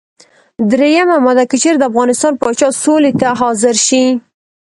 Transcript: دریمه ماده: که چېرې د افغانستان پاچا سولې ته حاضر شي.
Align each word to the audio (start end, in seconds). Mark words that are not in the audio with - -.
دریمه 0.69 1.17
ماده: 1.25 1.43
که 1.49 1.55
چېرې 1.61 1.77
د 1.79 1.83
افغانستان 1.91 2.33
پاچا 2.41 2.69
سولې 2.83 3.11
ته 3.19 3.27
حاضر 3.41 3.75
شي. 3.87 4.03